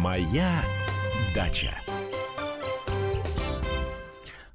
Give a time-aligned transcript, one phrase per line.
[0.00, 0.64] Моя
[1.34, 1.76] дача.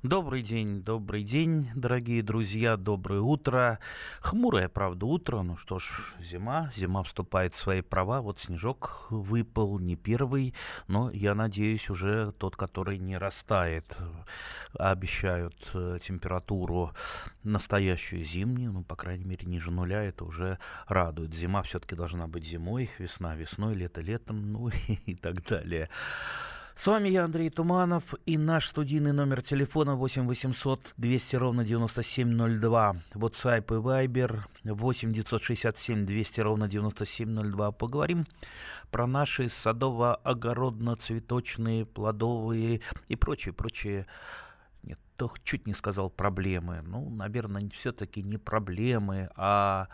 [0.07, 3.79] Добрый день, добрый день, дорогие друзья, доброе утро.
[4.21, 8.21] Хмурое, правда, утро, ну что ж, зима, зима вступает в свои права.
[8.21, 10.53] Вот снежок выпал, не первый,
[10.87, 13.97] но я надеюсь уже тот, который не растает.
[14.77, 16.91] Обещают э, температуру
[17.41, 21.33] настоящую зимнюю, ну, по крайней мере, ниже нуля, это уже радует.
[21.33, 24.69] Зима все-таки должна быть зимой, весна весной, лето летом, ну
[25.07, 25.89] и так далее.
[26.77, 32.95] С вами я, Андрей Туманов, и наш студийный номер телефона 8 800 200 ровно 9702.
[33.13, 37.71] WhatsApp и Viber 8 967 200 ровно 9702.
[37.71, 38.27] Поговорим
[38.91, 44.05] про наши садово-огородно-цветочные, плодовые и прочие-прочие
[44.83, 46.81] нет, то чуть не сказал проблемы.
[46.81, 49.87] Ну, наверное, все-таки не проблемы, а,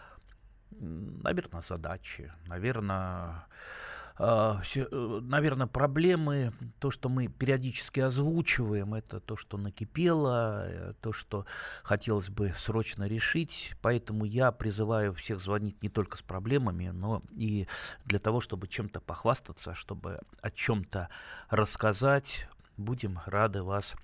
[0.71, 2.33] наверное, задачи.
[2.47, 3.45] Наверное,
[4.21, 11.45] наверное, проблемы, то, что мы периодически озвучиваем, это то, что накипело, э, то, что
[11.81, 13.73] хотелось бы срочно решить.
[13.81, 17.67] Поэтому я призываю всех звонить не только с проблемами, но и
[18.05, 21.09] для того, чтобы чем-то похвастаться, чтобы о чем-то
[21.49, 22.47] рассказать.
[22.77, 23.95] Будем рады вас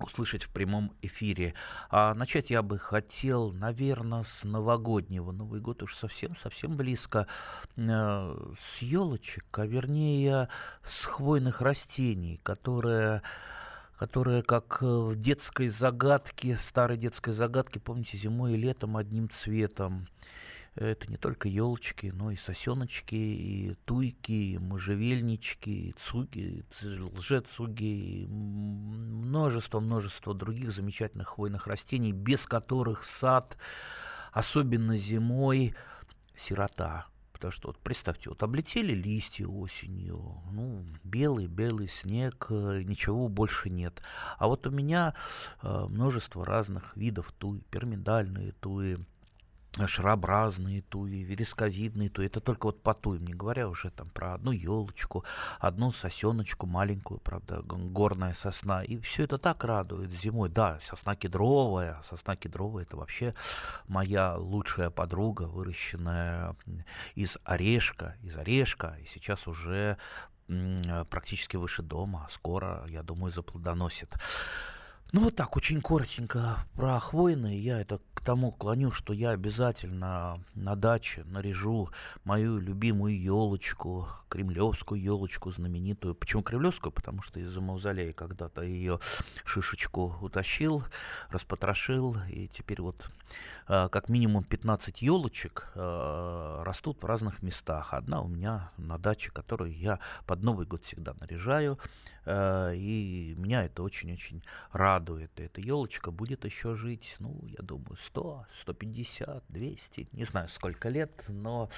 [0.00, 1.54] услышать в прямом эфире.
[1.90, 5.32] А начать я бы хотел, наверное, с новогоднего.
[5.32, 7.26] Новый год уж совсем-совсем близко.
[7.76, 10.48] Э, с елочек, а вернее
[10.84, 13.22] с хвойных растений, которые
[13.98, 20.06] которые как в детской загадке, старой детской загадке, помните, зимой и летом одним цветом.
[20.76, 28.26] Это не только елочки, но и сосеночки, и туйки, и можжевельнички, и цуги, лжецуги, и
[28.26, 33.56] множество-множество других замечательных хвойных растений, без которых сад,
[34.32, 35.74] особенно зимой,
[36.36, 37.06] сирота.
[37.32, 44.02] Потому что вот представьте, вот облетели листья осенью, ну, белый-белый снег, э, ничего больше нет.
[44.38, 45.14] А вот у меня
[45.62, 48.98] э, множество разных видов туи, пирамидальные туи,
[49.86, 52.26] шарообразные туи, вересковидные туи.
[52.26, 55.24] Это только вот по туям, не говоря уже там про одну елочку,
[55.58, 58.82] одну сосеночку маленькую, правда, горная сосна.
[58.82, 60.48] И все это так радует зимой.
[60.48, 62.00] Да, сосна кедровая.
[62.08, 63.34] Сосна кедровая это вообще
[63.86, 66.56] моя лучшая подруга, выращенная
[67.14, 68.96] из орешка, из орешка.
[69.02, 69.98] И сейчас уже
[71.10, 72.28] практически выше дома.
[72.30, 74.14] Скоро, я думаю, заплодоносит.
[75.12, 77.60] Ну вот так, очень коротенько про хвойные.
[77.60, 81.90] Я это к тому клоню, что я обязательно на даче наряжу
[82.24, 86.16] мою любимую елочку, кремлевскую елочку знаменитую.
[86.16, 86.90] Почему кремлевскую?
[86.90, 88.98] Потому что из-за мавзолея когда-то ее
[89.44, 90.82] шишечку утащил,
[91.30, 93.08] распотрошил, и теперь вот
[93.68, 97.94] э, как минимум 15 елочек э, растут в разных местах.
[97.94, 101.78] Одна у меня на даче, которую я под Новый год всегда наряжаю,
[102.26, 104.42] и меня это очень-очень
[104.72, 105.30] радует.
[105.38, 110.88] И эта елочка будет еще жить, ну, я думаю, 100, 150, 200, не знаю сколько
[110.88, 111.70] лет, но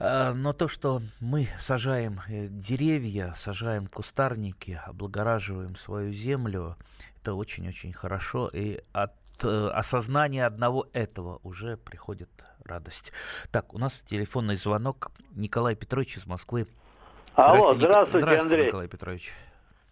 [0.00, 6.76] Э, но то, что мы сажаем э, деревья, сажаем кустарники, облагораживаем свою землю,
[7.20, 8.48] это очень-очень хорошо.
[8.48, 12.30] И от э, осознания одного этого уже приходит
[12.64, 13.12] радость.
[13.52, 15.12] Так, у нас телефонный звонок.
[15.32, 16.66] Николай Петрович из Москвы.
[17.34, 18.66] Алло, здравствуйте, здравствуйте Андрей.
[18.68, 19.32] Николай Петрович.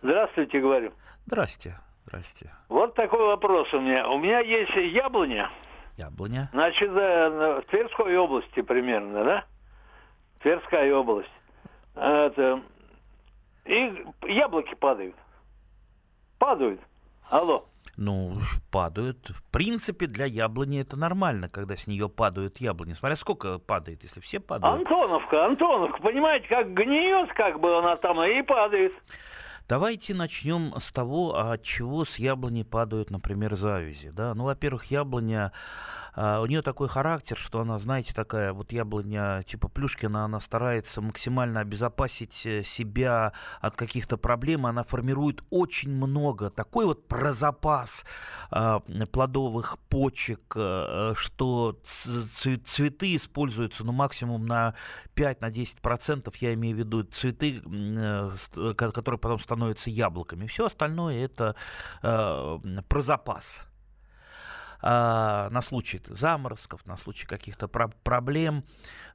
[0.02, 0.92] Здравствуйте, говорю.
[1.26, 2.52] Здрасте, здрасте.
[2.68, 4.08] Вот такой вопрос у меня.
[4.08, 5.50] У меня есть яблоня.
[5.96, 6.48] Яблоня.
[6.52, 9.44] Значит, в Тверской области примерно, да?
[10.40, 11.28] Тверская область.
[11.96, 12.62] Это,
[13.64, 15.16] и яблоки падают.
[16.38, 16.80] Падают.
[17.28, 17.66] Алло.
[17.96, 18.34] Ну,
[18.70, 19.28] падают.
[19.28, 22.92] В принципе, для яблони это нормально, когда с нее падают яблони.
[22.92, 24.78] Смотря сколько падает, если все падают.
[24.78, 28.92] Антоновка, Антоновка, понимаете, как гниет, как бы она там и падает.
[29.68, 34.08] Давайте начнем с того, от чего с яблони падают, например, завязи.
[34.08, 34.34] Да?
[34.34, 35.52] Ну, во-первых, яблоня
[36.14, 41.02] а, у нее такой характер, что она, знаете, такая вот яблоня типа Плюшкина, она старается
[41.02, 48.06] максимально обезопасить э, себя от каких-то проблем, она формирует очень много, такой вот прозапас
[48.50, 48.80] э,
[49.12, 51.78] плодовых почек, э, что
[52.66, 54.74] цветы используются ну, максимум на
[55.14, 58.30] 5-10%, я имею в виду цветы, э,
[58.74, 59.57] которые потом становятся
[59.90, 60.46] яблоками.
[60.46, 61.56] Все остальное это
[62.02, 62.58] э,
[62.88, 63.68] прозапас
[64.80, 68.64] а, на случай заморозков, на случай каких-то про- проблем.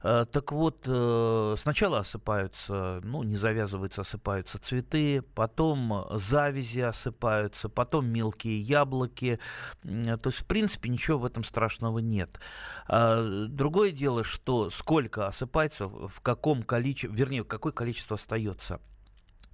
[0.02, 8.06] А, так вот, а, сначала осыпаются, ну, не завязываются, осыпаются цветы, потом завязи осыпаются, потом
[8.06, 9.38] мелкие яблоки.
[9.82, 12.38] То есть, в принципе, ничего в этом страшного нет.
[12.86, 18.80] А, другое дело, что сколько осыпается, в каком количестве, вернее, какое количество остается.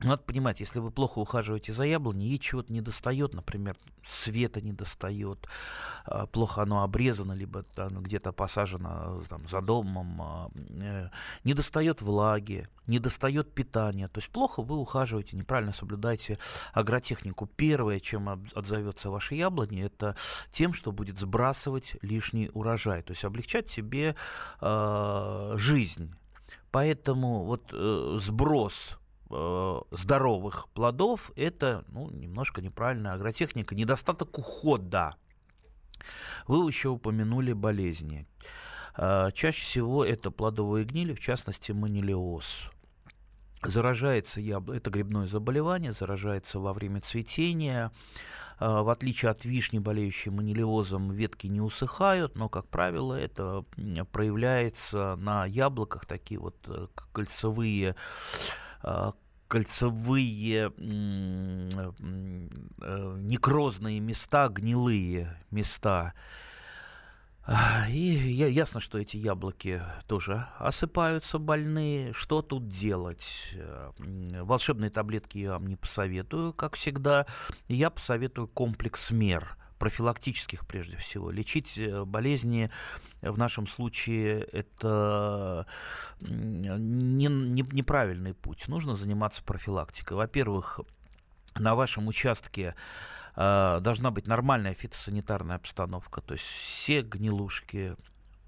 [0.03, 4.73] Надо понимать, если вы плохо ухаживаете за яблоней, ей чего-то не достает, например, света не
[4.73, 5.47] достает,
[6.05, 11.09] а, плохо оно обрезано, либо где-то посажено там, за домом, а, э,
[11.45, 14.09] не достает влаги, не достает питания.
[14.09, 16.39] То есть плохо вы ухаживаете, неправильно соблюдаете
[16.73, 17.47] агротехнику.
[17.47, 20.17] Первое, чем отзовется ваши яблони, это
[20.53, 24.17] тем, что будет сбрасывать лишний урожай, то есть облегчать себе
[24.61, 26.15] э, жизнь.
[26.71, 29.00] Поэтому вот э, сброс
[29.33, 35.15] Э, здоровых плодов, это ну, немножко неправильная агротехника, недостаток ухода.
[36.49, 38.27] Вы еще упомянули болезни.
[38.97, 42.73] Э, чаще всего это плодовые гнили, в частности манилиоз.
[43.63, 47.93] Заражается яблоко, это грибное заболевание, заражается во время цветения.
[48.59, 53.65] Э, в отличие от вишни, болеющей манилиозом, ветки не усыхают, но, как правило, это
[54.11, 56.57] проявляется на яблоках, такие вот
[57.13, 58.70] кольцевые Э,
[59.51, 61.81] кольцевые э,
[63.19, 66.15] некрозные места, гнилые места.
[67.89, 72.13] И ясно, что эти яблоки тоже осыпаются больные.
[72.13, 73.27] Что тут делать?
[73.55, 73.91] Э,
[74.43, 77.27] волшебные таблетки я вам не посоветую, как всегда.
[77.67, 81.31] Я посоветую комплекс мер профилактических прежде всего.
[81.31, 82.71] Лечить э, болезни
[83.23, 85.67] в нашем случае это
[86.21, 88.69] не, не, неправильный путь.
[88.69, 90.19] Нужно заниматься профилактикой.
[90.19, 90.81] Во-первых,
[91.55, 92.75] на вашем участке
[93.37, 97.97] э, должна быть нормальная фитосанитарная обстановка, то есть все гнилушки,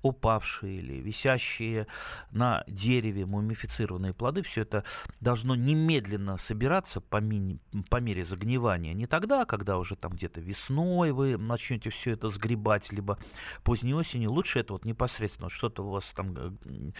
[0.03, 1.87] упавшие или висящие
[2.31, 4.85] на дереве мумифицированные плоды, все это
[5.21, 8.95] должно немедленно собираться по, мини, по мере загнивания.
[8.95, 13.19] Не тогда, когда уже там где-то весной вы начнете все это сгребать, либо
[13.63, 14.33] поздней осенью.
[14.33, 16.93] Лучше это вот непосредственно что-то у вас там э,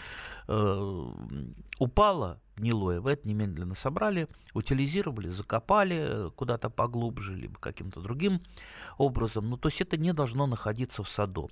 [0.47, 1.11] э,
[1.79, 8.41] упало, гнилое, вы это немедленно собрали, утилизировали, закопали куда-то поглубже, либо каким-то другим
[8.97, 9.49] образом.
[9.49, 11.49] Ну, то есть это не должно находиться в саду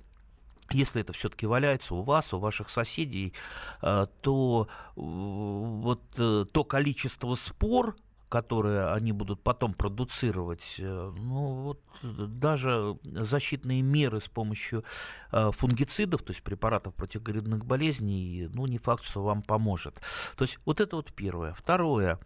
[0.70, 3.34] если это все-таки валяется у вас, у ваших соседей,
[3.82, 7.96] э, то вот э, то количество спор,
[8.28, 14.84] которые они будут потом продуцировать, э, ну вот даже защитные меры с помощью
[15.30, 20.00] фунгицидов, то есть препаратов против грибных болезней, ну не факт, что вам поможет.
[20.36, 21.52] То есть вот это вот первое.
[21.52, 22.18] Второе.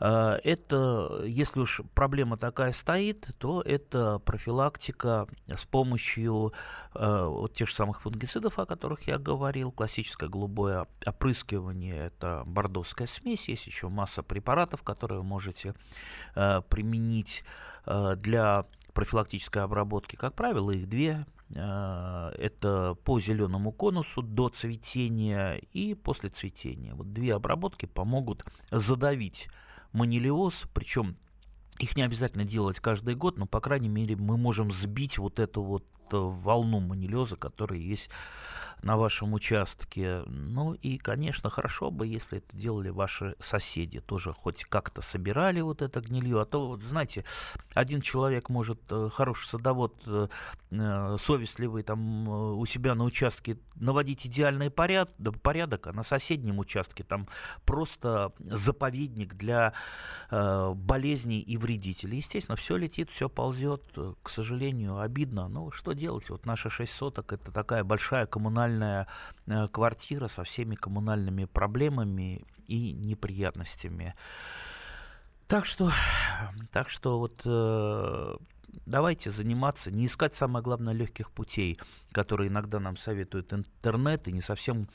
[0.00, 6.52] Э, это, если уж проблема такая стоит, то это профилактика с помощью
[6.94, 13.06] э, вот тех же самых фунгицидов, о которых я говорил, классическое голубое опрыскивание, это бордовская
[13.06, 15.74] смесь, есть еще масса препаратов, которые вы можете
[16.34, 17.44] э, применить
[17.86, 20.14] для профилактической обработки.
[20.14, 21.24] Как правило, их две.
[21.48, 26.94] Это по зеленому конусу до цветения и после цветения.
[26.94, 29.48] Вот две обработки помогут задавить
[29.92, 31.14] манилиоз, причем
[31.78, 35.62] их не обязательно делать каждый год, но, по крайней мере, мы можем сбить вот эту
[35.62, 38.10] вот э, волну манилиоза, которая есть
[38.82, 40.22] на вашем участке.
[40.26, 45.82] Ну и, конечно, хорошо бы, если это делали ваши соседи, тоже хоть как-то собирали вот
[45.82, 47.24] это гнилье, а то, вот, знаете,
[47.74, 50.28] один человек может, э, хороший садовод, э,
[50.70, 55.10] э, совестливый там у себя на участке наводить идеальный поряд,
[55.42, 57.26] порядок, а на соседнем участке там
[57.64, 59.72] просто заповедник для
[60.30, 62.18] болезней и вредителей.
[62.18, 63.82] Естественно, все летит, все ползет,
[64.22, 65.48] к сожалению, обидно.
[65.48, 66.30] Ну, что делать?
[66.30, 69.06] Вот наши 6 соток– это такая большая коммунальная коммунальная
[69.46, 74.14] э, квартира со всеми коммунальными проблемами и неприятностями.
[75.46, 75.90] Так что,
[76.72, 78.36] так что вот э,
[78.86, 81.78] давайте заниматься, не искать самое главное легких путей,
[82.12, 84.88] которые иногда нам советуют интернет и не совсем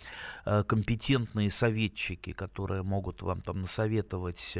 [0.45, 4.57] э, компетентные советчики, которые могут вам там насоветовать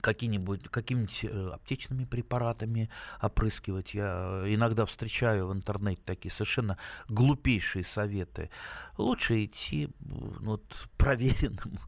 [0.00, 3.94] какими-нибудь какими-нибудь э, аптечными препаратами опрыскивать.
[3.94, 8.50] Я иногда встречаю в интернете такие совершенно глупейшие советы.
[8.98, 11.78] Лучше идти ну, вот, проверенным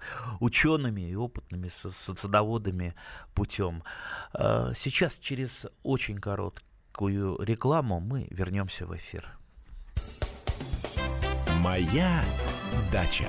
[0.41, 2.95] учеными и опытными садоводами
[3.35, 3.83] путем.
[4.33, 9.39] А, сейчас через очень короткую рекламу мы вернемся в эфир.
[11.61, 12.25] Моя
[12.93, 13.29] дача.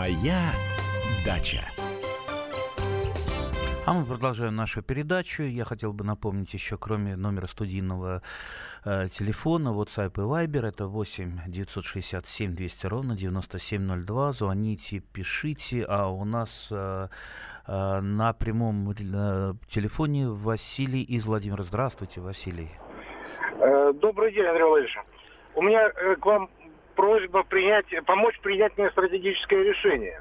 [0.00, 0.52] Моя
[1.26, 1.60] дача.
[3.84, 5.42] А мы продолжаем нашу передачу.
[5.42, 8.22] Я хотел бы напомнить еще, кроме номера студийного
[8.86, 14.32] э, телефона, WhatsApp и Viber, это 8 967 200 ровно 9702.
[14.32, 15.84] Звоните, пишите.
[15.86, 17.08] А у нас э,
[17.66, 18.94] э, на прямом э,
[19.68, 21.62] телефоне Василий из Владимира.
[21.62, 22.70] Здравствуйте, Василий.
[23.58, 24.96] Э, Добрый день, Андрей Владимирович.
[25.56, 26.48] У меня э, к вам
[27.00, 30.20] просьба принять, помочь принять мне стратегическое решение.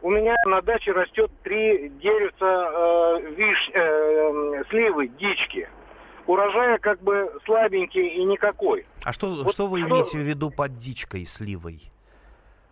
[0.00, 2.70] У меня на даче растет три деревца
[3.18, 5.68] э, виш, э, сливы, дички.
[6.26, 8.86] Урожая как бы слабенький и никакой.
[9.02, 11.80] А что, Вот что вы что- имеете в виду под дичкой, сливой?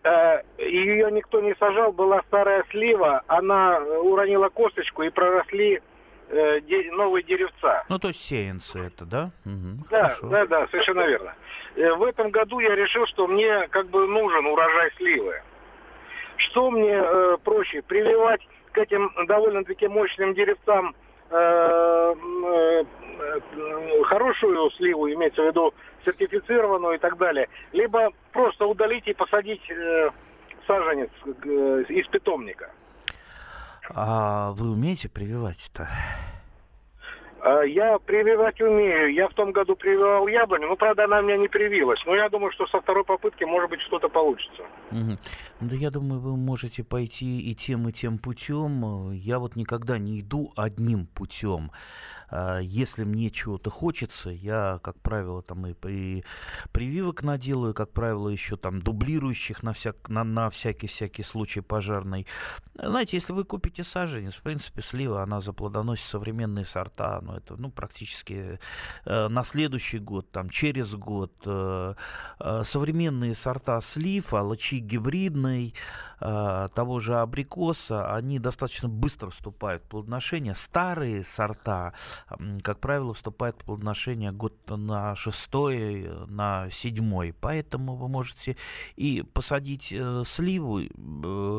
[0.04, 5.82] Э, ее никто не сажал, была старая слива, она уронила косточку и проросли
[6.32, 7.84] э, де- новые деревца.
[7.88, 9.30] Ну, то есть сеянцы это, да?
[9.44, 10.28] Мгм, Да, хорошо.
[10.28, 11.34] да, да, совершенно верно.
[11.76, 15.40] Э, В этом году я решил, что мне как бы нужен урожай сливы.
[16.36, 18.40] Что мне э, проще, прививать
[18.72, 20.94] к этим довольно-таки мощным деревцам
[21.30, 22.84] э, э,
[24.04, 25.74] хорошую сливу, имеется в виду
[26.04, 30.10] сертифицированную и так далее, либо просто удалить и посадить э,
[30.66, 32.70] саженец э, из питомника.
[33.90, 35.88] А вы умеете прививать-то?
[37.40, 39.12] А, Я прививать умею.
[39.12, 42.00] Я в том году прививал яблоню, но, правда, она у меня не привилась.
[42.06, 44.62] Но я думаю, что со второй попытки, может быть, что-то получится.
[44.92, 45.16] Ну,
[45.60, 49.10] Да я думаю, вы можете пойти и тем, и тем путем.
[49.12, 51.72] Я вот никогда не иду одним путем.
[52.32, 56.24] А, Если мне чего-то хочется, я, как правило, там и, и
[56.72, 62.26] прививок наделаю, как правило, еще там дублирующих на, всяк, на, на всякий-всякий случай пожарный.
[62.74, 67.70] Знаете, если вы купите саженец, в принципе, слива, она заплодоносит современные сорта, но это, ну,
[67.70, 68.58] практически
[69.04, 71.32] э, на следующий год, там, через год.
[71.44, 71.94] э,
[72.40, 79.88] э, современные сорта слив, алычи гибридной, э, того же абрикоса, они достаточно быстро вступают в
[79.88, 80.54] плодоношение.
[80.54, 81.94] Старые сорта,
[82.62, 87.34] как правило, вступают в плодоношение год на шестой, на седьмой.
[87.40, 88.56] Поэтому вы можете
[88.96, 90.86] и посадить э, сливу э,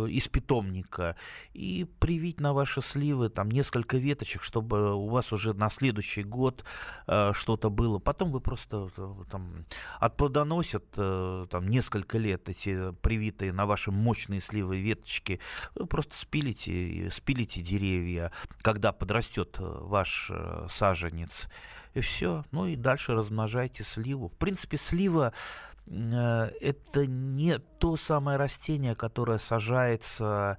[0.10, 1.16] из питомника
[1.54, 6.64] и привить на ваши сливы там несколько веточек, чтобы у вас уже на следующий год
[7.08, 8.00] э, что-то было.
[8.00, 8.90] Потом вы просто
[9.30, 9.66] там
[10.00, 15.40] отплодоносят э, там несколько лет эти привитые на ваши мощные сливы веточки.
[15.76, 18.32] Вы просто спилите, и- спилите деревья,
[18.62, 21.48] когда подрастет э, ваш э, саженец.
[21.94, 22.44] И все.
[22.52, 24.30] Ну и дальше размножайте сливу.
[24.30, 25.34] В принципе, слива
[25.86, 30.58] э, это не то самое растение, которое сажается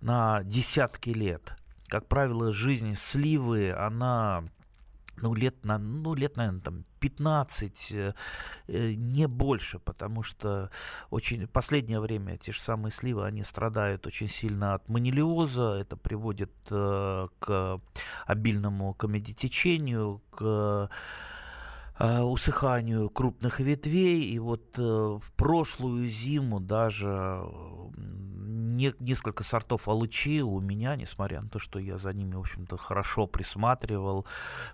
[0.00, 1.56] на десятки лет.
[1.88, 4.44] Как правило, жизнь сливы, она
[5.16, 8.14] ну, лет, на, ну, лет, наверное, там 15, э,
[8.68, 10.70] э, не больше, потому что
[11.10, 16.52] очень, последнее время те же самые сливы, они страдают очень сильно от манилиоза, это приводит
[16.70, 17.80] э, к
[18.26, 20.88] обильному комедитечению, к
[21.98, 24.24] усыханию крупных ветвей.
[24.24, 27.44] И вот в прошлую зиму даже
[28.76, 32.76] не- несколько сортов алычи у меня, несмотря на то, что я за ними, в общем-то,
[32.76, 34.26] хорошо присматривал,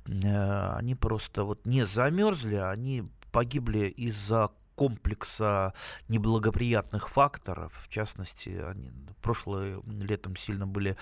[0.07, 5.75] э, они просто вот не замерзли, они погибли из-за комплекса
[6.09, 7.73] неблагоприятных факторов.
[7.85, 8.91] В частности, они
[9.21, 10.97] прошлым летом сильно были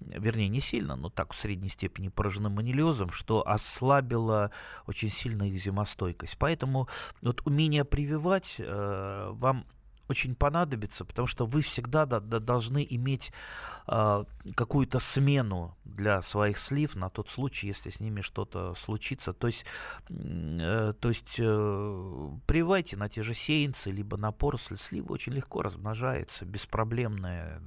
[0.00, 4.50] вернее, не сильно, но так в средней степени поражены манилиозом, что ослабило
[4.86, 6.36] очень сильно их зимостойкость.
[6.38, 6.88] Поэтому
[7.22, 9.66] вот умение прививать э, вам
[10.08, 13.32] очень понадобится, потому что вы всегда да- да- должны иметь
[13.88, 19.32] э, какую-то смену для своих слив на тот случай, если с ними что-то случится.
[19.32, 19.64] То есть,
[20.08, 24.76] э, то есть э, прививайте на те же сеянцы, либо на поросль.
[24.76, 27.60] Слива очень легко размножается, беспроблемная.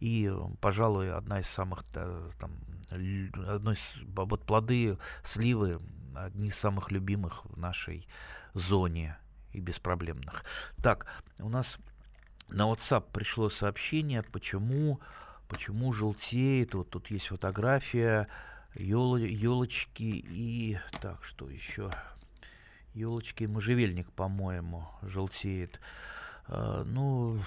[0.00, 2.52] И, пожалуй, одна из самых э, там,
[2.90, 5.80] лю- одно из, вот плоды сливы
[6.14, 8.06] одни из самых любимых в нашей
[8.54, 9.16] зоне
[9.52, 10.44] и беспроблемных.
[10.82, 11.06] Так,
[11.38, 11.78] у нас
[12.48, 15.00] на WhatsApp пришло сообщение, почему,
[15.48, 16.74] почему желтеет.
[16.74, 18.28] Вот тут есть фотография
[18.74, 20.78] елочки и...
[21.00, 21.92] Так, что еще?
[22.94, 25.80] Елочки и можжевельник, по-моему, желтеет.
[26.48, 27.40] Э, Ну,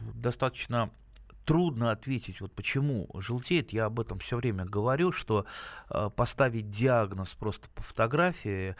[0.00, 0.90] достаточно
[1.44, 3.72] трудно ответить, вот почему желтеет.
[3.72, 5.46] Я об этом все время говорю, что
[5.88, 8.76] э, поставить диагноз просто по фотографии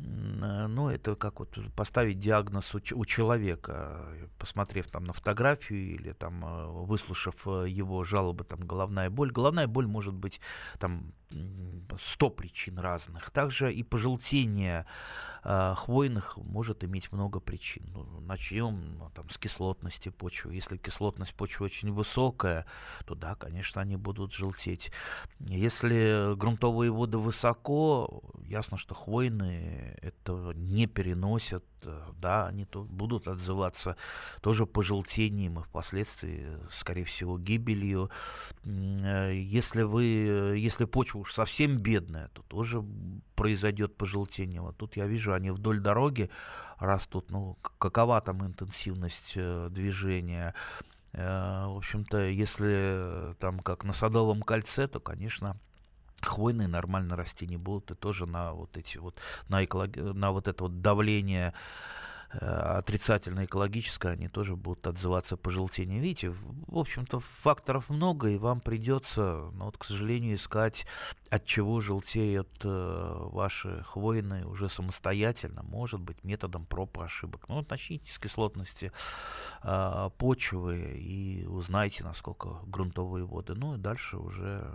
[0.00, 4.06] ну, это как вот поставить диагноз у, человека,
[4.38, 6.40] посмотрев там на фотографию или там
[6.84, 9.32] выслушав его жалобы, там головная боль.
[9.32, 10.40] Головная боль может быть
[10.78, 13.30] там 100 причин разных.
[13.30, 14.86] Также и пожелтение
[15.44, 17.84] э, хвойных может иметь много причин.
[17.92, 20.54] Ну, начнем ну, там, с кислотности почвы.
[20.54, 22.66] Если кислотность почвы очень высокая,
[23.04, 24.90] то да, конечно, они будут желтеть.
[25.40, 33.28] Если грунтовые воды высоко, ясно, что хвойные это не переносят Э, да, они то будут
[33.28, 33.96] отзываться
[34.40, 38.10] тоже пожелтением и впоследствии, скорее всего, гибелью.
[38.64, 40.02] Э, если вы,
[40.56, 42.84] если почва уж совсем бедная, то тоже
[43.34, 44.60] произойдет пожелтение.
[44.60, 46.30] Вот тут я вижу, они вдоль дороги
[46.78, 47.30] растут.
[47.30, 50.54] Ну, какова там интенсивность э, движения?
[51.10, 55.58] В общем-то, если там как на Садовом кольце, то, конечно,
[56.22, 59.96] хвойные нормально расти не будут, и тоже на вот эти вот, на, эколог...
[59.96, 61.54] на вот это вот давление
[62.30, 66.02] отрицательно экологическое, они тоже будут отзываться по желтению.
[66.02, 70.86] Видите, в общем-то, факторов много, и вам придется, ну, вот, к сожалению, искать,
[71.30, 77.48] от чего желтеют э, ваши хвойные уже самостоятельно, может быть, методом проб и ошибок.
[77.48, 78.92] Ну, вот начните с кислотности
[79.62, 83.54] э, почвы и узнайте, насколько грунтовые воды.
[83.54, 84.74] Ну, и дальше уже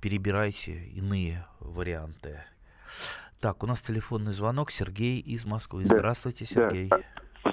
[0.00, 2.44] перебирайте иные варианты.
[3.40, 4.70] Так, у нас телефонный звонок.
[4.70, 5.84] Сергей из Москвы.
[5.84, 5.96] Да.
[5.96, 6.88] Здравствуйте, Сергей.
[6.88, 7.00] Да.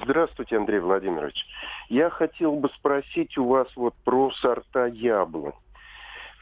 [0.04, 1.46] Здравствуйте, Андрей Владимирович.
[1.90, 5.56] Я хотел бы спросить у вас вот про сорта яблок.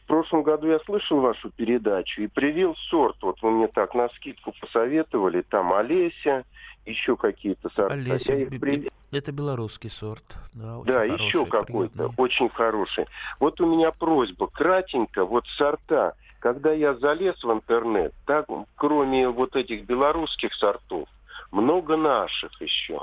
[0.03, 3.17] В прошлом году я слышал вашу передачу и привил сорт.
[3.21, 5.41] Вот вы мне так на скидку посоветовали.
[5.41, 6.43] Там Олеся,
[6.85, 7.93] еще какие-то сорта.
[7.93, 8.91] Олеся, прив...
[9.11, 10.23] это белорусский сорт.
[10.53, 13.05] Да, да хороший, еще какой-то, очень хороший.
[13.39, 19.55] Вот у меня просьба, кратенько, вот сорта когда я залез в интернет, так, кроме вот
[19.55, 21.07] этих белорусских сортов,
[21.51, 22.99] много наших еще.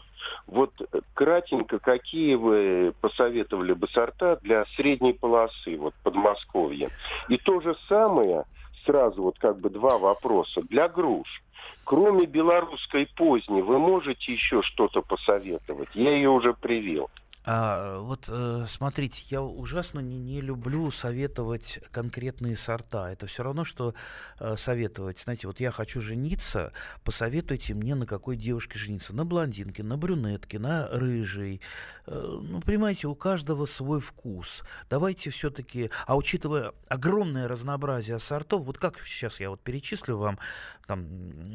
[0.47, 6.90] Вот э, кратенько, какие вы посоветовали бы сорта для средней полосы, вот Подмосковья?
[7.28, 8.45] И то же самое,
[8.85, 11.42] сразу вот как бы два вопроса, для груш.
[11.85, 15.88] Кроме белорусской поздней, вы можете еще что-то посоветовать?
[15.95, 17.09] Я ее уже привел.
[17.45, 23.10] А, вот э, смотрите, я ужасно не, не люблю советовать конкретные сорта.
[23.10, 23.95] Это все равно, что
[24.39, 25.21] э, советовать.
[25.21, 26.73] Знаете, вот я хочу жениться,
[27.04, 29.15] посоветуйте мне, на какой девушке жениться.
[29.15, 31.60] На блондинке, на брюнетке, на рыжей.
[32.06, 34.62] Э, ну, понимаете, у каждого свой вкус.
[34.91, 40.39] Давайте все-таки, а учитывая огромное разнообразие сортов, вот как сейчас я вот перечислю вам,
[40.86, 41.06] там,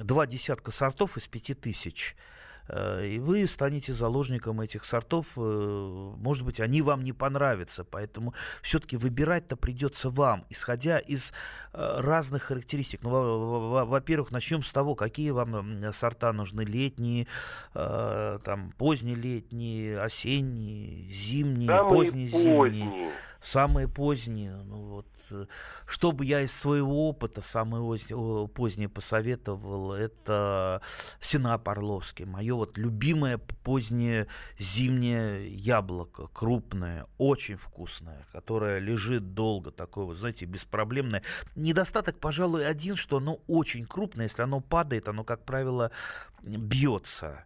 [0.05, 2.15] два десятка сортов из пяти тысяч–
[2.69, 5.28] и вы станете заложником этих сортов.
[5.36, 11.34] Э, может быть, они вам не понравятся, поэтому все-таки выбирать-то придется вам, исходя из
[11.73, 13.04] э, разных характеристик.
[13.04, 17.28] Ну, во-первых, начнем с того, какие вам сорта нужны летние,
[17.73, 23.12] там, поздние летние, осенние, зимние, Самые поздние зимние.
[23.43, 25.47] Самые поздние, ну вот,
[25.86, 27.84] что бы я из своего опыта самое
[28.47, 30.82] позднее посоветовал, это
[31.19, 34.27] Сенап Орловский, мое вот любимое позднее
[34.58, 41.21] зимнее яблоко, крупное, очень вкусное, которое лежит долго, такое, вот, знаете, беспроблемное.
[41.58, 45.91] Недостаток, пожалуй, один, что оно очень крупное, если оно падает, оно, как правило,
[46.41, 47.43] бьется.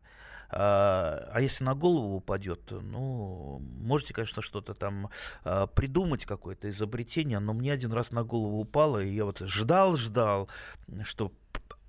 [0.50, 5.10] А, а если на голову упадет, ну, можете, конечно, что-то там
[5.44, 10.50] а, придумать, какое-то изобретение, но мне один раз на голову упало, и я вот ждал-ждал,
[11.04, 11.32] что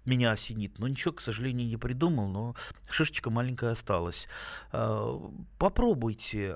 [0.05, 0.79] меня осенит.
[0.79, 2.57] Но ничего, к сожалению, не придумал, но
[2.89, 4.27] шишечка маленькая осталась.
[4.73, 5.21] А,
[5.59, 6.55] попробуйте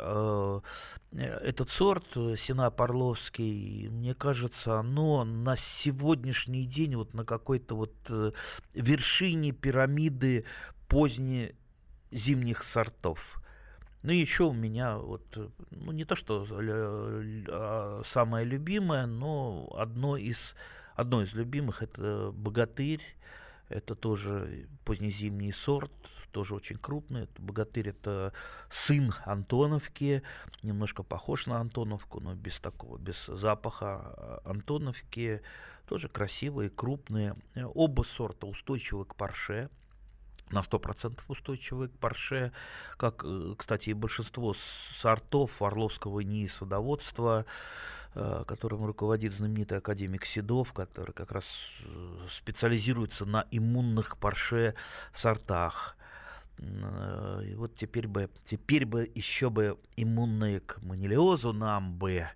[1.12, 2.07] этот сорт,
[2.38, 8.33] Сена Парловский, мне кажется, оно на сегодняшний день вот на какой-то вот э,
[8.73, 10.47] вершине пирамиды
[10.88, 11.55] поздней
[12.12, 13.42] зимних сортов.
[14.03, 15.22] Ну, еще у меня вот,
[15.70, 20.55] ну, не то что а самое любимое, но одно из,
[20.94, 23.03] одно из любимых это богатырь.
[23.68, 25.92] Это тоже позднезимний сорт,
[26.31, 27.22] тоже очень крупный.
[27.22, 28.35] Это богатырь это
[28.68, 30.22] сын Антоновки,
[30.62, 35.40] немножко похож на Антоновку, но без такого, без запаха Антоновки.
[35.87, 37.37] Тоже красивые, крупные.
[37.75, 39.70] Оба сорта устойчивы к парше
[40.53, 42.53] на 100% устойчивый к парше,
[42.97, 44.55] как, э, кстати, и большинство
[45.01, 47.47] сортов Орловского НИИ садоводства,
[48.15, 54.75] э, которым руководит знаменитый академик Седов, который как раз э, специализируется на иммунных парше
[55.15, 55.97] сортах.
[56.59, 62.29] И вот теперь бы, теперь бы еще бы иммунные к манилиозу нам бы.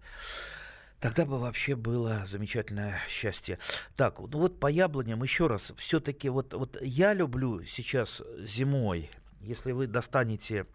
[1.06, 3.60] Тогда бы вообще было замечательное счастье.
[3.94, 5.72] Так, ну вот по яблоням еще раз.
[5.76, 9.08] Все-таки вот, вот я люблю сейчас зимой,
[9.40, 10.66] если вы достанете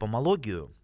[0.00, 0.74] помологию,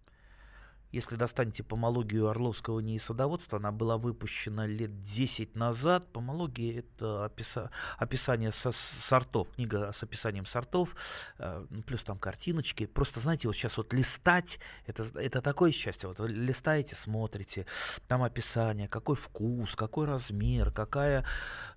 [0.91, 6.11] если достанете помологию Орловского НИИ садоводства, она была выпущена лет 10 назад.
[6.13, 10.97] Помология– это описа, описание со, сортов, книга с описанием сортов,
[11.39, 12.87] э, ну, плюс там картиночки.
[12.87, 16.09] Просто, знаете, вот сейчас вот листать, это, это такое счастье.
[16.09, 17.67] Вот вы листаете, смотрите,
[18.07, 21.27] там описание, какой вкус, какой размер, какая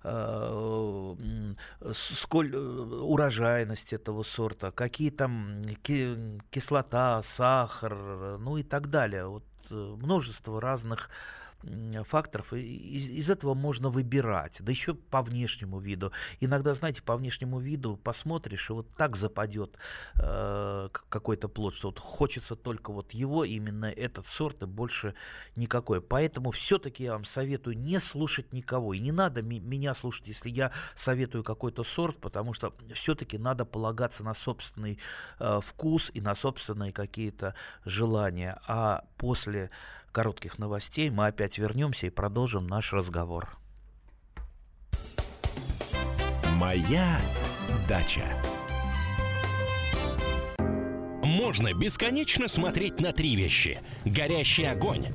[0.04, 1.14] э,
[1.92, 6.16] сколь, э, урожайность этого сорта, какие там ки,
[6.50, 9.26] кислота, сахар, ну и так далее далее.
[9.26, 11.10] Вот э, множество разных
[12.06, 16.12] факторов, и из, из этого можно выбирать, да еще по внешнему виду.
[16.40, 19.76] Иногда, знаете, по внешнему виду посмотришь, и вот так западет
[20.16, 25.14] э, какой-то плод, что вот хочется только вот его, именно этот сорт, и больше
[25.56, 26.00] никакой.
[26.00, 30.72] Поэтому все-таки я вам советую не слушать никого, и не надо меня слушать, если я
[30.96, 34.98] советую какой-то сорт, потому что все-таки надо полагаться на собственный
[35.38, 38.60] э, вкус и на собственные какие-то желания.
[38.66, 39.70] А после
[40.12, 43.56] коротких новостей мы опять вернемся и продолжим наш разговор.
[46.54, 47.20] Моя
[47.88, 48.24] дача.
[51.22, 53.80] Можно бесконечно смотреть на три вещи.
[54.04, 55.06] Горящий огонь,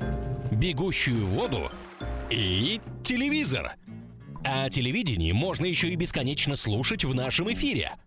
[0.52, 1.72] бегущую воду
[2.30, 3.76] и телевизор.
[4.44, 7.94] А о телевидении можно еще и бесконечно слушать в нашем эфире–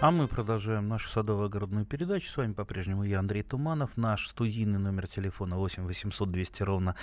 [0.00, 2.30] А мы продолжаем нашу садово-огородную передачу.
[2.30, 3.96] С вами по-прежнему я, Андрей Туманов.
[3.96, 6.94] Наш студийный номер телефона 8 800 200 ровно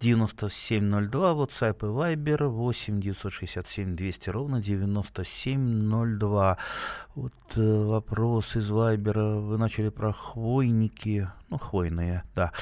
[0.00, 1.32] 9702.
[1.32, 6.58] WhatsApp и Viber 8 967 200 ровно 9702.
[7.14, 9.40] Вот э, вопрос из Viber.
[9.40, 11.30] Вы начали про хвойники.
[11.48, 12.52] Ну, хвойные, да.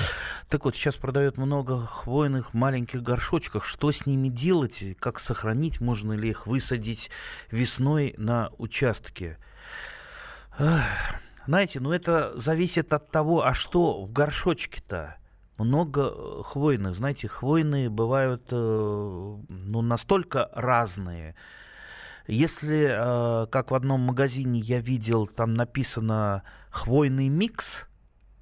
[0.48, 3.66] Так вот, сейчас продают много хвойных маленьких горшочков.
[3.66, 4.84] Что с ними делать?
[5.00, 5.80] Как сохранить?
[5.80, 7.10] Можно ли их высадить
[7.50, 9.38] весной на участке?
[11.46, 15.16] Знаете, ну это зависит от того, а что в горшочке-то?
[15.58, 18.56] Много э, хвойных, знаете, хвойные бывают э,
[19.48, 21.34] ну, настолько разные.
[22.26, 27.86] Если, э, как в одном магазине я видел, там написано хвойный микс,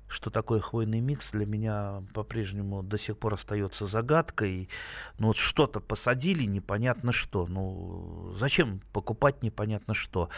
[0.09, 4.69] что такое хвойный микс, для меня по-прежнему до сих пор остается загадкой.
[5.19, 7.47] Ну вот что-то посадили, непонятно что.
[7.47, 10.29] Ну зачем покупать непонятно что?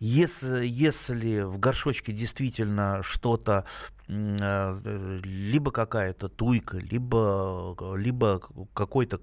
[0.00, 3.64] Если, если в горшочке действительно что-то,
[4.08, 8.40] э, либо какая-то туйка, либо, либо
[8.74, 9.18] какой-то,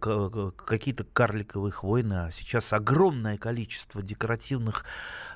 [0.52, 4.86] какие-то карликовые хвойны, а сейчас огромное количество декоративных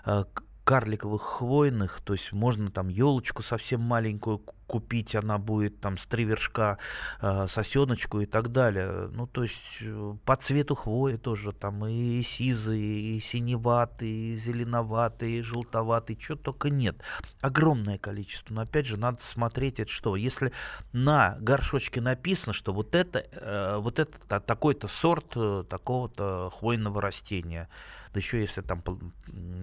[0.05, 0.25] э,
[0.65, 6.23] карликовых хвойных, то есть можно там елочку совсем маленькую купить, она будет там с три
[6.23, 6.77] вершка,
[7.21, 9.09] э, сосеночку и так далее.
[9.11, 15.39] Ну, то есть э, по цвету хвои тоже там и сизые, и синеватые, и зеленоватые,
[15.39, 17.01] и желтоватые, чего только нет.
[17.41, 18.53] Огромное количество.
[18.53, 20.15] Но опять же, надо смотреть, это что.
[20.15, 20.53] Если
[20.93, 27.67] на горшочке написано, что вот это, э, вот это такой-то сорт э, такого-то хвойного растения,
[28.13, 28.83] да еще если там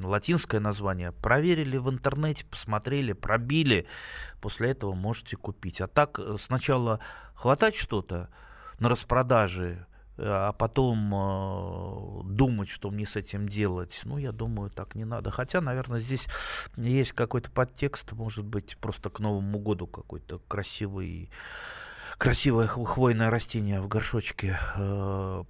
[0.04, 3.86] латинское название, проверили в интернете, посмотрели, пробили,
[4.40, 5.80] после этого можете купить.
[5.80, 7.00] А так э, сначала
[7.34, 8.28] хватать что-то
[8.78, 14.70] на распродаже, э, а потом э, думать, что мне с этим делать, ну, я думаю,
[14.70, 15.30] так не надо.
[15.30, 16.26] Хотя, наверное, здесь
[16.76, 21.30] есть какой-то подтекст, может быть, просто к Новому году какой-то красивый
[22.18, 25.44] красивое хвойное растение в горшочке э,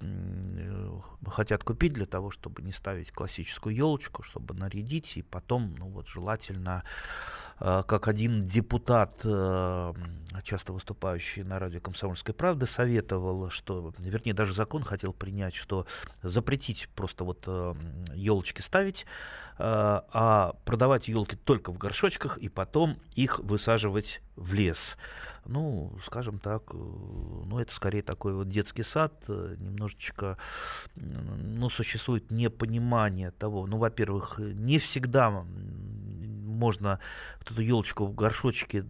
[1.29, 6.09] хотят купить для того, чтобы не ставить классическую елочку, чтобы нарядить и потом, ну вот,
[6.09, 6.83] желательно
[7.61, 9.95] э, как один депутат, э,
[10.43, 15.87] часто выступающий на радио «Комсомольской правды», советовал, что, вернее, даже закон хотел принять, что
[16.23, 17.47] запретить просто вот
[18.15, 19.07] елочки ставить,
[19.59, 24.97] а продавать елки только в горшочках и потом их высаживать в лес.
[25.49, 30.39] Ну, скажем так, э, ну, это скорее такой вот детский сад, э, немножечко,
[30.97, 35.31] ну, существует непонимание того, ну, во-первых, не всегда
[36.57, 36.99] можно
[37.39, 38.85] вот эту елочку в горшочке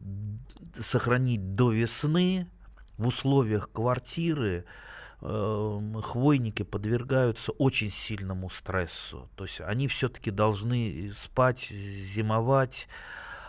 [0.81, 2.49] сохранить до весны
[2.97, 4.65] в условиях квартиры,
[5.21, 9.29] э, хвойники подвергаются очень сильному стрессу.
[9.37, 12.89] То есть они все-таки должны спать, зимовать,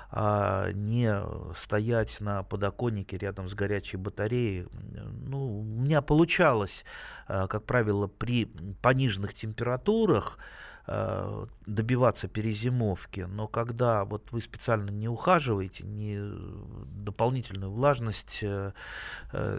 [0.09, 1.21] а не
[1.55, 4.67] стоять на подоконнике рядом с горячей батареей.
[4.71, 6.85] Ну, у меня получалось,
[7.27, 8.45] э, как правило, при
[8.81, 10.37] пониженных температурах
[10.87, 16.19] э, добиваться перезимовки, но когда вот вы специально не ухаживаете, не
[17.03, 18.71] дополнительную влажность, э,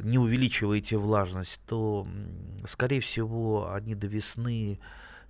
[0.03, 2.07] не увеличиваете влажность, то,
[2.67, 4.81] скорее всего, они до весны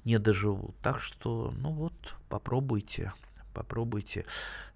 [0.05, 0.77] не доживут.
[0.83, 3.13] Так что, ну вот, попробуйте,
[3.53, 4.25] попробуйте.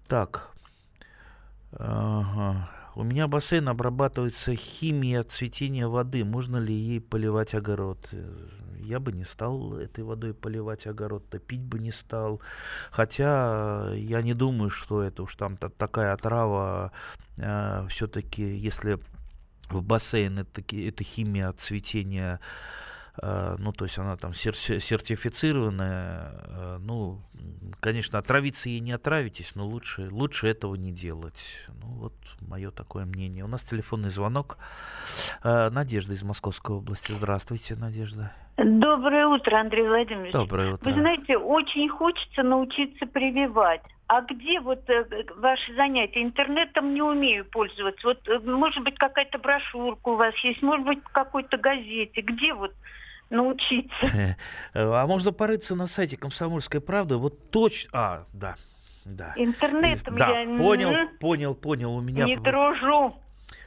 [0.07, 0.49] Так.
[1.71, 2.69] Ага.
[2.95, 6.23] У меня бассейн обрабатывается химией цветения воды.
[6.23, 8.07] Можно ли ей поливать огород?
[8.79, 12.41] Я бы не стал этой водой поливать огород, топить бы не стал.
[12.91, 16.91] Хотя я не думаю, что это уж там такая отрава.
[17.41, 18.99] А, все-таки, если
[19.69, 27.21] в бассейн это, это химия цветения Э, ну, то есть она там сертифицированная, э, ну,
[27.79, 31.67] конечно, отравиться ей не отравитесь, но лучше, лучше этого не делать.
[31.81, 33.43] Ну, вот мое такое мнение.
[33.43, 34.57] У нас телефонный звонок.
[35.43, 37.11] Э, Надежда из Московской области.
[37.11, 38.31] Здравствуйте, Надежда.
[38.57, 40.33] Доброе утро, Андрей Владимирович.
[40.33, 40.89] Доброе утро.
[40.89, 43.81] Вы знаете, очень хочется научиться прививать.
[44.07, 45.05] А где вот э,
[45.37, 46.21] ваши занятия?
[46.21, 48.07] Интернетом не умею пользоваться.
[48.07, 52.21] Вот, э, может быть, какая-то брошюрка у вас есть, может быть, в какой-то газете.
[52.21, 52.73] Где вот
[53.33, 54.37] научиться.
[54.73, 57.17] А можно порыться на сайте Комсомольской правды.
[57.17, 57.89] Вот точно...
[57.93, 58.55] А, да.
[59.05, 59.33] Да.
[59.35, 61.93] Интернетом да, я понял, понял, понял.
[61.93, 63.13] У меня не дружу.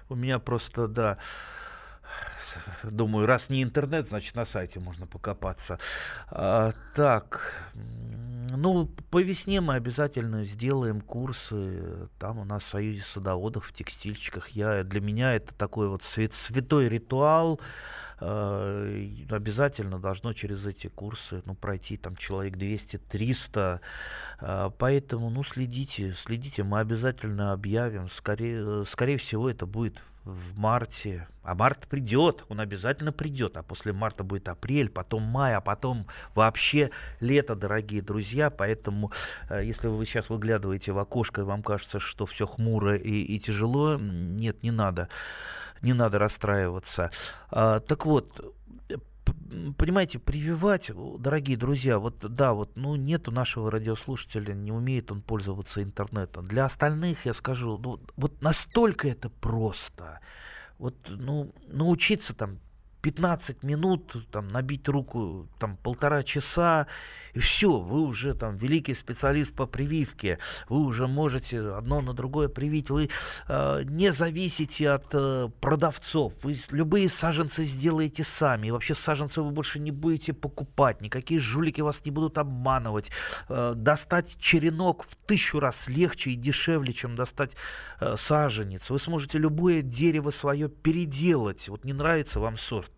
[0.09, 1.19] У меня просто, да,
[2.83, 5.79] думаю, раз не интернет, значит на сайте можно покопаться.
[6.31, 7.65] А, так,
[8.51, 12.09] ну, по весне мы обязательно сделаем курсы.
[12.19, 14.49] Там у нас в Союзе садоводов, в текстильщиках.
[14.51, 17.61] Я, для меня это такой вот свят, святой ритуал.
[18.19, 23.81] Э, обязательно должно через эти курсы ну, пройти там человек 200-300.
[24.41, 28.09] Э, поэтому ну, следите, следите, мы обязательно объявим.
[28.09, 31.29] Скорее, скорее всего, это будет в марте.
[31.43, 33.57] А март придет, он обязательно придет.
[33.57, 38.51] А после марта будет апрель, потом май, а потом вообще лето, дорогие друзья.
[38.51, 39.13] Поэтому,
[39.49, 43.39] э, если вы сейчас выглядываете в окошко и вам кажется, что все хмуро и, и
[43.39, 45.09] тяжело, нет, не надо
[45.87, 47.11] не надо расстраиваться.
[47.51, 48.55] А, так вот,
[49.79, 55.83] понимаете, прививать, дорогие друзья, вот да, вот, ну, нету нашего радиослушателя, не умеет он пользоваться
[55.83, 56.45] интернетом.
[56.45, 60.21] Для остальных я скажу, ну, вот настолько это просто.
[60.79, 62.59] Вот, ну, научиться там
[63.07, 66.89] 15 минут, там, набить руку, там, полтора часа,
[67.35, 72.49] и все, вы уже там великий специалист по прививке, вы уже можете одно на другое
[72.49, 73.09] привить, вы
[73.47, 79.53] э, не зависите от э, продавцов, вы любые саженцы сделаете сами, и вообще саженцы вы
[79.53, 83.13] больше не будете покупать, никакие жулики вас не будут обманывать,
[83.49, 87.53] э, достать черенок в тысячу раз легче и дешевле, чем достать
[88.01, 92.96] э, саженец, вы сможете любое дерево свое переделать, вот не нравится вам сорт,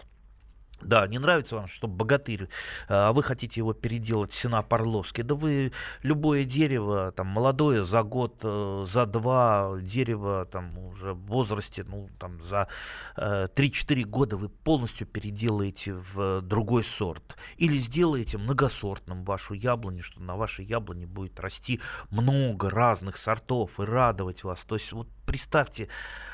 [0.80, 2.48] да, не нравится вам, что богатырь,
[2.88, 5.22] а вы хотите его переделать Сена Парловский.
[5.22, 11.26] Да вы любое дерево, там, молодое, за год, э, за два дерево, там, уже в
[11.26, 12.68] возрасте, ну, там, за
[13.16, 17.36] э, 3-4 года вы полностью переделаете в другой сорт.
[17.56, 23.82] Или сделаете многосортным вашу яблоню, что на вашей яблоне будет расти много разных сортов и
[23.82, 24.60] радовать вас.
[24.62, 25.88] То есть вот представьте,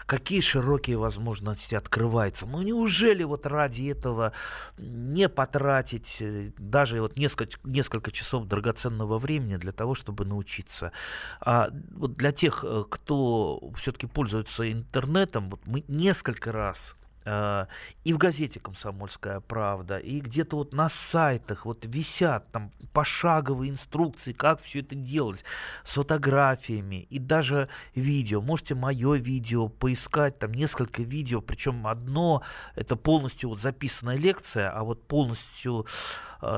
[0.07, 2.47] какие широкие возможности открываются.
[2.47, 4.34] Ну неужели вот ради этого
[4.79, 10.92] не потратить э, даже вот несколько, несколько часов драгоценного времени для того, чтобы научиться?
[11.40, 18.19] А вот для тех, э, кто все-таки пользуется интернетом, вот мы несколько раз и в
[18.19, 24.81] газете «Комсомольская правда», и где-то вот на сайтах вот висят там пошаговые инструкции, как все
[24.81, 25.43] это делать,
[25.85, 28.43] с фотографиями и даже видео.
[28.43, 32.43] Можете мое видео поискать, там несколько видео, причем одно
[32.75, 35.87] это полностью вот записанная лекция, а вот полностью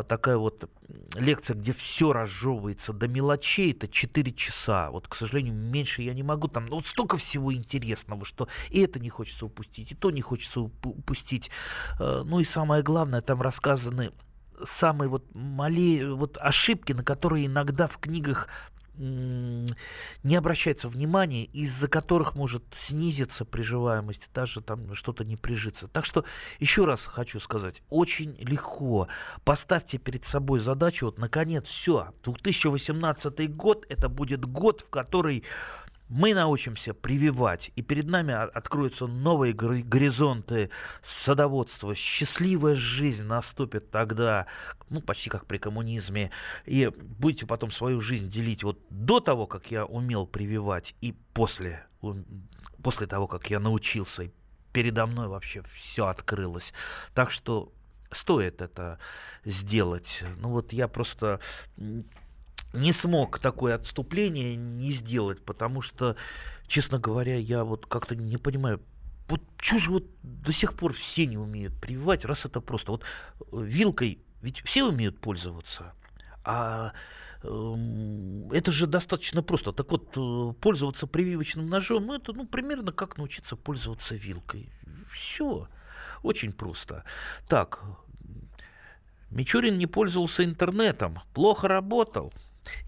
[0.09, 0.71] такая вот
[1.15, 4.91] лекция, где все разжевывается до мелочей, это 4 часа.
[4.91, 6.49] Вот, к сожалению, меньше я не могу.
[6.49, 10.21] Там ну, вот столько всего интересного, что и это не хочется упустить, и то не
[10.21, 11.51] хочется упустить.
[11.99, 14.13] Э, ну и самое главное, там рассказаны
[14.65, 18.49] самые вот малее вот ошибки, на которые иногда в книгах
[18.99, 25.89] не обращается внимания, из-за которых может снизиться приживаемость, даже там что-то не прижиться.
[25.89, 26.25] Так что
[26.59, 29.09] еще раз хочу сказать, очень легко.
[29.45, 35.45] Поставьте перед собой задачу, вот наконец, все, 2018 год, это будет год, в который
[36.09, 40.71] мы научимся прививать, и перед нами откроются новые горизонты
[41.03, 44.47] садоводства, счастливая жизнь наступит тогда,
[44.89, 46.31] ну, почти как при коммунизме,
[46.65, 51.85] и будете потом свою жизнь делить вот до того, как я умел прививать, и после,
[52.83, 54.31] после того, как я научился, и
[54.73, 56.73] передо мной вообще все открылось.
[57.15, 57.73] Так что
[58.11, 58.99] стоит это
[59.45, 60.23] сделать.
[60.37, 61.41] Ну вот я просто
[62.73, 66.17] не смог такое отступление не сделать, потому что,
[66.67, 68.81] честно говоря, я вот как-то не понимаю,
[69.29, 72.93] вот чушь вот до сих пор все не умеют прививать, раз это просто.
[72.93, 73.03] Вот
[73.41, 75.93] э, вилкой ведь все умеют пользоваться,
[76.45, 76.93] а
[77.43, 77.75] э,
[78.53, 79.73] это же достаточно просто.
[79.73, 84.71] Так вот, э, пользоваться прививочным ножом, ну, это ну, примерно как научиться пользоваться вилкой.
[85.11, 85.69] Все.
[86.23, 87.05] Очень просто.
[87.49, 87.83] Так,
[89.31, 92.33] Мичурин не пользовался интернетом, плохо работал.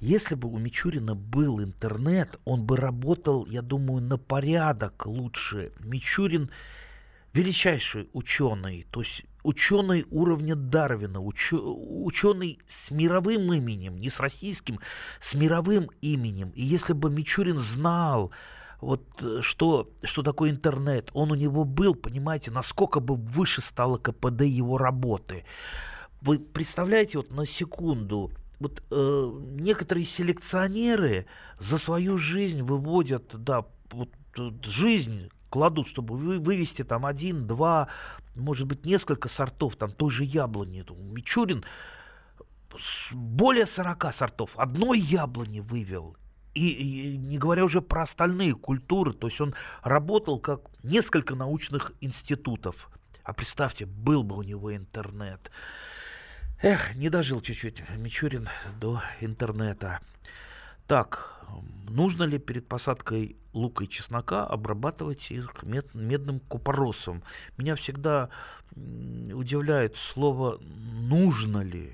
[0.00, 5.72] Если бы у Мичурина был интернет, он бы работал, я думаю, на порядок лучше.
[5.80, 6.50] Мичурин
[7.32, 14.80] величайший ученый, то есть ученый уровня Дарвина, уч, ученый с мировым именем, не с российским,
[15.20, 16.50] с мировым именем.
[16.50, 18.32] И если бы Мичурин знал,
[18.80, 19.02] вот
[19.40, 24.78] что, что такое интернет, он у него был, понимаете, насколько бы выше стало КПД его
[24.78, 25.44] работы.
[26.20, 31.26] Вы представляете, вот на секунду, вот э, некоторые селекционеры
[31.58, 37.88] за свою жизнь выводят, да, вот э, жизнь кладут, чтобы вы, вывести там один, два,
[38.34, 40.84] может быть, несколько сортов, там той же яблони.
[41.12, 41.64] Мичурин
[43.12, 46.16] более 40 сортов одной яблони вывел.
[46.54, 51.92] И, и не говоря уже про остальные культуры, то есть он работал как несколько научных
[52.00, 52.90] институтов.
[53.22, 55.50] А представьте, был бы у него интернет.
[56.60, 58.48] Эх, не дожил чуть-чуть Мичурин
[58.80, 60.00] до интернета.
[60.88, 61.40] Так,
[61.88, 67.22] нужно ли перед посадкой лука и чеснока обрабатывать их мед, медным купоросом?
[67.58, 68.30] Меня всегда
[68.74, 71.92] удивляет слово «нужно ли».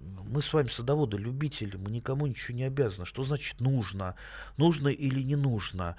[0.00, 3.06] Мы с вами садоводы, любители, мы никому ничего не обязаны.
[3.06, 4.16] Что значит нужно?
[4.56, 5.94] Нужно или не нужно?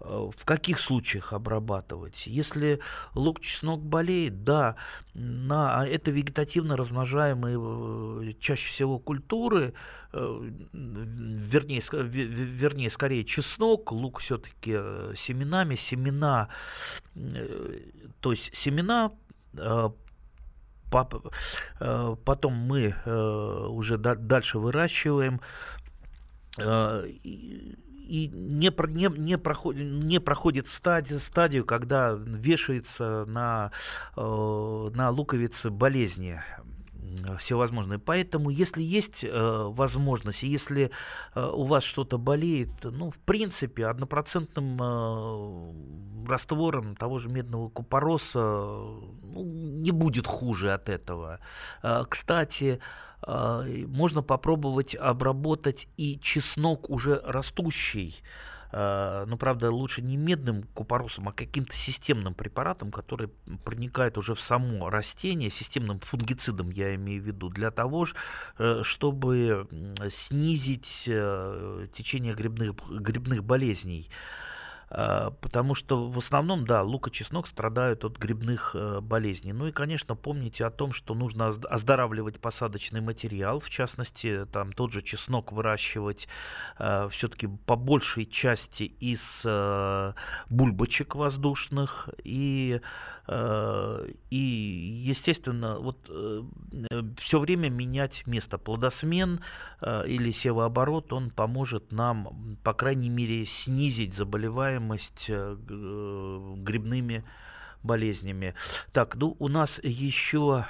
[0.00, 2.26] Э, в каких случаях обрабатывать.
[2.26, 2.80] Если
[3.14, 4.76] лук чеснок болеет, да,
[5.14, 9.72] на, а это вегетативно размножаемые э, чаще всего культуры,
[10.12, 14.72] э, вернее, вернее, скорее чеснок, лук все-таки
[15.16, 16.48] семенами, семена,
[18.20, 19.12] то есть семена
[22.24, 25.40] потом мы уже дальше выращиваем
[28.04, 33.70] не, не, не, проход, не проходит стадию, стадию, когда вешается на,
[34.16, 36.40] э, на луковицы болезни
[37.38, 37.98] всевозможные.
[37.98, 40.90] Поэтому, если есть э, возможность, если
[41.34, 48.40] э, у вас что-то болеет, ну, в принципе, однопроцентным э, раствором того же медного купороса
[48.40, 51.40] ну, не будет хуже от этого.
[51.82, 52.80] Э, кстати,
[53.26, 58.22] можно попробовать обработать и чеснок уже растущий.
[58.76, 63.28] А, но, правда, лучше не медным купоросом, а каким-то системным препаратом, который
[63.64, 68.04] проникает уже в само растение, системным фунгицидом я имею в виду, для того,
[68.58, 69.68] э, чтобы
[70.10, 74.10] снизить э, течение грибных, грибных болезней.
[74.90, 79.52] А, потому что в основном, да, лук и чеснок страдают от грибных э, болезней.
[79.52, 84.92] Ну и, конечно, помните о том, что нужно оздоравливать посадочный материал, в частности, там тот
[84.92, 86.28] же чеснок выращивать
[86.78, 90.12] э, все-таки по большей части из э,
[90.48, 92.80] бульбочек воздушных и
[93.26, 94.36] и,
[95.06, 96.10] естественно, вот
[97.18, 98.58] все время менять место.
[98.58, 99.40] Плодосмен
[99.82, 107.22] или севооборот, он поможет нам, по крайней мере, снизить заболеваемость грибными
[107.82, 108.54] болезнями.
[108.92, 110.64] Так, ну у нас еще,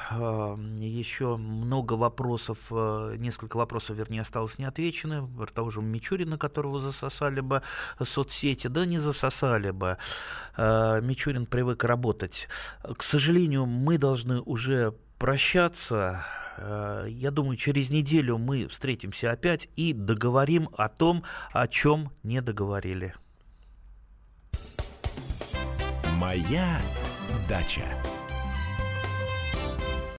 [0.77, 5.29] еще много вопросов, несколько вопросов, вернее, осталось неотвечены.
[5.55, 7.63] Того же Мичурина, которого засосали бы
[8.03, 9.97] соцсети, да не засосали бы.
[10.59, 12.49] Мичурин привык работать.
[12.83, 16.25] К сожалению, мы должны уже прощаться.
[16.59, 21.23] Я думаю, через неделю мы встретимся опять и договорим о том,
[21.53, 23.15] о чем не договорили.
[26.25, 26.81] Моя
[27.47, 27.85] дача.